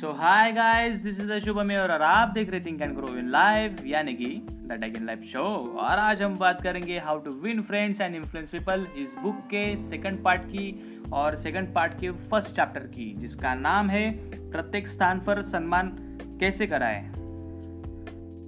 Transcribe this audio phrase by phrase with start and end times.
[0.00, 3.28] So hi guys this is the Shubham और आप देख रहे think and grow in
[3.28, 4.26] life यानी कि
[4.66, 5.42] द टेकन लाइफ शो
[5.78, 9.76] और आज हम बात करेंगे how to win friends and influence people इस बुक के
[9.76, 14.10] सेकंड पार्ट की और सेकंड पार्ट के फ़र्स्ट चैप्टर की, जिसका नाम है
[14.50, 15.96] प्रत्येक स्थान पर सम्मान
[16.40, 17.19] कैसे कराएँ।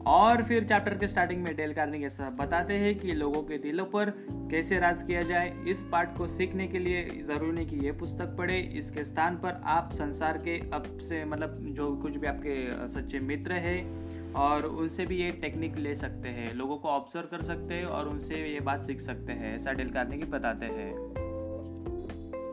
[0.07, 3.85] और फिर चैप्टर के स्टार्टिंग में डेल कार्निंग ऐसा बताते हैं कि लोगों के दिलों
[3.85, 4.11] पर
[4.51, 8.35] कैसे राज किया जाए। इस पार्ट को सीखने के लिए ज़रूरी नहीं कि ये पुस्तक
[8.39, 13.21] पढ़े। इसके स्थान पर आप संसार के अब से मतलब जो कुछ भी आपके सच्चे
[13.21, 17.75] मित्र हैं और उनसे भी ये टेक्निक ले सकते हैं। लोगों को ऑब्ज़र्व कर सकते
[17.75, 20.93] हैं और उनसे ये बात सीख सकते हैं, ऐसा डेल कार्नेगी बताते हैं।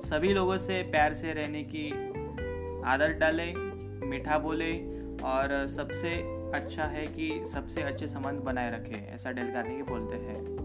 [0.06, 1.90] सभी लोगों से प्यार से रहने की
[2.86, 3.54] आदत डालें,
[4.10, 4.74] मीठा बोले
[5.24, 10.60] और सबसे अच्छा है कि सबसे अच्छे संबंध बनाए रखें, ऐसा डेल कार्नेगी बोलते हैं।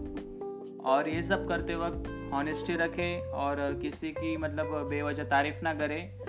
[0.79, 6.19] और ये सब करते वक्त हॉनेस्टी रखें और किसी की मतलब बेवजह तारीफ़ ना करें।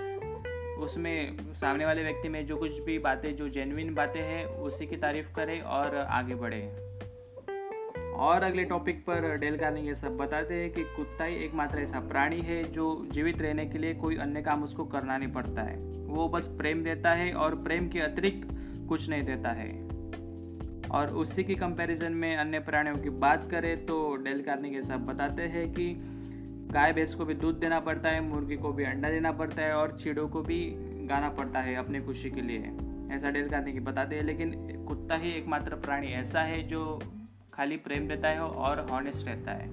[0.77, 4.97] उसमें सामने वाले व्यक्ति में जो कुछ भी बातें, जो जेनविन बातें हैं, उसी की
[4.97, 6.87] तारीफ़ करें और आगे बढ़े।
[8.13, 12.01] और अगले टॉपिक पर डेल कार्निंग ये सब बताते हैं कि कुत्ता ही एकमात्र ऐसा
[12.01, 15.77] प्राणी है जो जीवित रहने के लिए कोई अन्य काम उसको करना नहीं पड़ता है।
[16.07, 18.56] वो बस प्रेम देता है और प्रेम के अतिरिक्त
[18.87, 19.71] कुछ नहीं देता है।
[20.89, 25.43] और उसी की कंपैरिजन में अन्य प्राणियों की बात करें तो डेल कार्निक सब बताते
[25.43, 25.95] हैं कि
[26.73, 29.75] गाय भैंस को भी दूध देना पड़ता है, मुर्गी को भी अंडा देना पड़ता है
[29.75, 30.75] और चिड़ों को भी
[31.07, 32.73] गाना पड़ता है अपनी खुशी के लिए।
[33.15, 37.03] ऐसा डेल कार्निक बताते हैं, लेकिन कुत्ता ही एकमात्र प्राणी ऐसा है जो
[37.53, 39.69] खाली प्रेम देता है और हॉनेस्ट रहता है।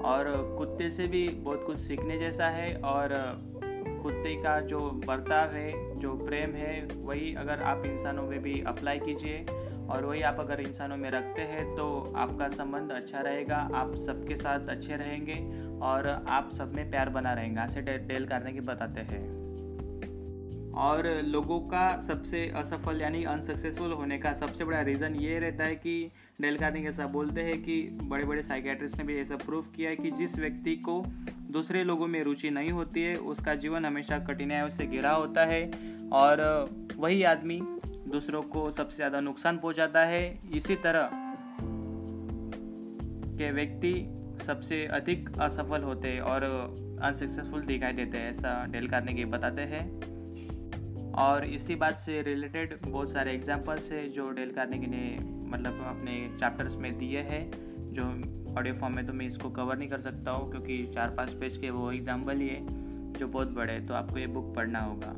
[0.00, 0.24] और
[0.58, 3.12] कुत्ते से भी बहुत कुछ सीखने जैसा है और
[4.02, 8.98] कुत्ते का जो बर्ताव है, जो प्रेम है, वही अगर आप इंसानों में भी अप्लाई
[8.98, 9.44] कीजिए
[9.90, 14.36] और वही आप अगर इंसानों में रखते हैं तो आपका संबंध अच्छा रहेगा, आप सबके
[14.36, 15.34] साथ अच्छे रहेंगे
[15.82, 19.49] और आप सब में प्यार बना रहेगा। ऐसे डेल करने की बताते हैं।
[20.74, 25.74] और लोगों का सबसे असफल यानी अनसक्सेसफुल होने का सबसे बड़ा रीज़न ये रहता है
[25.76, 26.10] कि
[26.40, 29.96] डेल कार्निंग ऐसा बोलते हैं कि बड़े बड़े साइकेट्रिस्ट ने भी ऐसा प्रूव किया है
[29.96, 31.02] कि जिस व्यक्ति को
[31.50, 35.70] दूसरे लोगों में रुचि नहीं होती है, उसका जीवन हमेशा कठिनाइयों से घिरा होता है
[36.12, 36.42] और
[36.96, 37.60] वही आदमी
[38.08, 41.10] दूसरों को सबसे ज़्यादा नुकसान पहुंचाता है। इसी तरह
[43.38, 43.92] के व्यक्ति
[44.46, 46.44] सबसे अधिक असफल होते और
[47.02, 50.09] अनसक्सेसफुल दिखाई देते हैं, ऐसा डेल कार्नेगी बताते हैं।
[51.14, 55.18] और इसी बात से रिलेटेड बहुत सारे एग्जाम्पल्स है जो डेल कार्नेगी ने
[55.50, 57.50] मतलब अपने चैप्टर्स में दिए हैं,
[57.92, 58.04] जो
[58.58, 61.56] ऑडियो फॉर्म में तो मैं इसको कवर नहीं कर सकता हूँ क्योंकि चार पाँच पेज
[61.56, 62.60] के वो एग्ज़ाम्पल ही है,
[63.12, 65.14] जो बहुत बड़े तो आपको ये बुक पढ़ना होगा।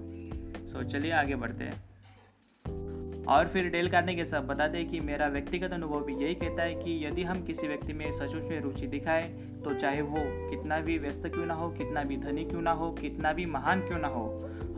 [0.68, 5.26] सो चलिए आगे बढ़ते हैं। और फिर डेल करने के सब बता दें कि मेरा
[5.26, 8.86] व्यक्तिगत अनुभव भी यही कहता है कि यदि हम किसी व्यक्ति में सचमुच में रुचि
[8.86, 9.22] दिखाए
[9.64, 12.90] तो चाहे वो कितना भी व्यस्त क्यों ना हो, कितना भी धनी क्यों ना हो,
[12.92, 14.24] कितना भी महान क्यों ना हो,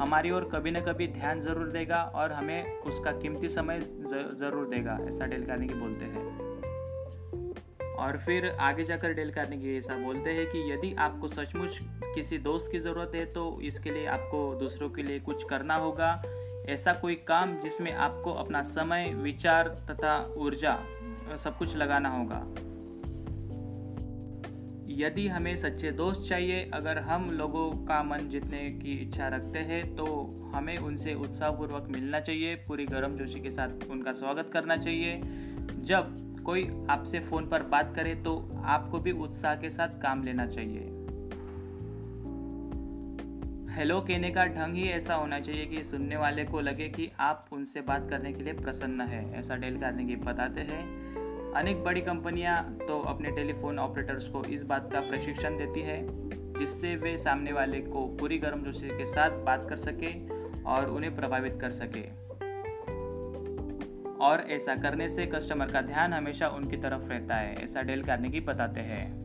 [0.00, 4.98] हमारी ओर कभी न कभी ध्यान ज़रूर देगा और हमें उसका कीमती समय ज़रूर देगा,
[5.08, 6.42] ऐसा डेल करने की बोलते हैं।
[7.96, 11.78] और फिर आगे जाकर डेल करने की ऐसा बोलते हैं कि यदि आपको सचमुच
[12.14, 16.10] किसी दोस्त की ज़रूरत है तो इसके लिए आपको दूसरों के लिए कुछ करना होगा।
[16.68, 20.78] ऐसा कोई काम जिसमें आपको अपना समय, विचार तथा ऊर्जा,
[21.38, 22.44] सब कुछ लगाना होगा।
[24.94, 29.94] यदि हमें सच्चे दोस्त चाहिए, अगर हम लोगों का मन जीतने की इच्छा रखते हैं
[29.96, 30.04] तो
[30.54, 35.20] हमें उनसे उत्साहपूर्वक मिलना चाहिए। पूरी गर्म जोशी के साथ उनका स्वागत करना चाहिए।
[35.82, 40.46] जब कोई आपसे फ़ोन पर बात करे तो आपको भी उत्साह के साथ काम लेना
[40.46, 40.90] चाहिए।
[43.74, 47.48] हेलो कहने का ढंग ही ऐसा होना चाहिए कि सुनने वाले को लगे कि आप
[47.52, 51.23] उनसे बात करने के लिए प्रसन्न है। ऐसा डेल करने की बताते हैं।
[51.56, 56.06] अनेक बड़ी कंपनियाँ तो अपने टेलीफोन ऑपरेटर्स को इस बात का प्रशिक्षण देती है,
[56.58, 60.12] जिससे वे सामने वाले को पूरी गर्मजोशी के साथ बात कर सके
[60.62, 62.24] और उन्हें प्रभावित कर सके।
[64.24, 68.28] और ऐसा करने से कस्टमर का ध्यान हमेशा उनकी तरफ़ रहता है, ऐसा डेल करने
[68.28, 69.24] की बताते हैं।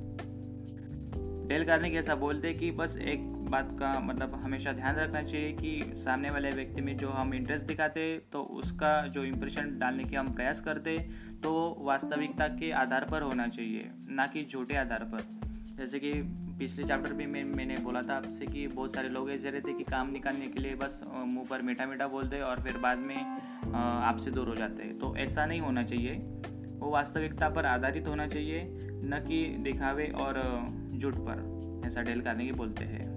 [1.48, 5.52] डेल करने की ऐसा बोलते कि बस एक बात का मतलब हमेशा ध्यान रखना चाहिए
[5.54, 8.02] कि सामने वाले व्यक्ति में जो हम इंटरेस्ट दिखाते
[8.32, 10.98] तो उसका जो इम्प्रेशन डालने की हम प्रयास करते
[11.44, 11.52] तो
[11.82, 15.24] वास्तविकता के आधार पर होना चाहिए, ना कि झूठे आधार पर।
[15.78, 16.12] जैसे कि
[16.60, 19.84] पिछले चैप्टर में मैं, मैंने बोला था आपसे कि बहुत सारे लोग ऐसे रहते कि
[19.84, 23.16] काम निकालने के लिए बस मुँह पर मीठा मीठा बोलते और फिर बाद में
[23.76, 26.16] आपसे दूर हो जाते तो ऐसा नहीं होना चाहिए।
[26.80, 28.64] वो वास्तविकता पर आधारित होना चाहिए,
[29.04, 30.36] न कि दिखावे और
[30.94, 33.08] झूठ पर, ऐसा डेल करने की बोलते हैं।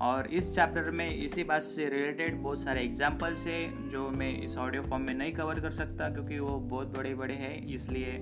[0.00, 4.56] और इस चैप्टर में इसी बात से रिलेटेड बहुत सारे एग्जाम्पल्स है, जो मैं इस
[4.58, 8.16] ऑडियो फॉर्म में नहीं कवर कर सकता, क्योंकि वो बहुत बड़े बड़े हैं, इसलिए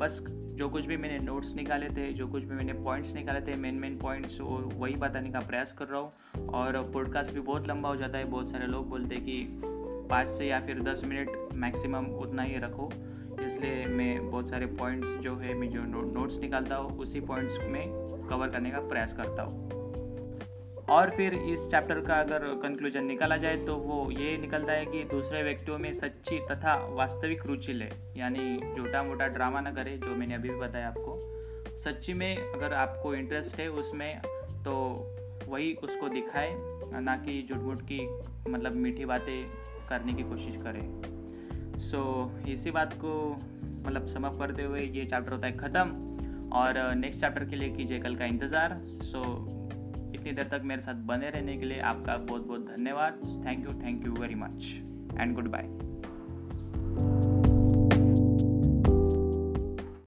[0.00, 0.22] बस
[0.56, 3.74] जो कुछ भी मैंने नोट्स निकाले थे, जो कुछ भी मैंने पॉइंट्स निकाले थे मेन
[3.74, 7.88] मेन पॉइंट्स और वही बताने का प्रयास कर रहा हूँ। और पॉडकास्ट भी बहुत लंबा
[7.88, 9.46] हो जाता है, बहुत सारे लोग बोलते हैं कि
[10.10, 12.90] पाँच से या फिर दस मिनट मैक्सिमम उतना ही रखो।
[13.46, 15.82] इसलिए मैं बहुत सारे पॉइंट्स जो है, मैं जो
[16.12, 17.82] नोट्स निकालता हूँ, उसी पॉइंट्स में
[18.30, 19.85] कवर करने का प्रयास करता हूँ।
[20.90, 25.02] और फिर इस चैप्टर का अगर कंक्लूजन निकाला जाए तो वो ये निकलता है कि
[25.04, 30.14] दूसरे व्यक्तियों में सच्ची तथा वास्तविक रुचि ले। यानी छोटा मोटा ड्रामा ना करे जो
[30.16, 34.20] मैंने अभी भी बताया आपको। सच्ची में अगर आपको इंटरेस्ट है उसमें
[34.64, 34.76] तो
[35.48, 36.52] वही उसको दिखाए
[37.00, 38.00] ना कि झुटमुट की
[38.48, 39.46] मतलब मीठी बातें
[39.88, 43.12] करने की कोशिश करें। सो so, इसी बात को
[43.86, 47.98] मतलब समअप करते हुए ये चैप्टर होता है ख़त्म। और नेक्स्ट चैप्टर के लिए कीजिए
[47.98, 49.55] कल का इंतज़ार। सो so,
[50.26, 53.72] इतनी देर तक मेरे साथ बने रहने के लिए आपका बहुत बहुत धन्यवाद। Thank you
[53.82, 54.74] thank you very much
[55.20, 55.85] and good bye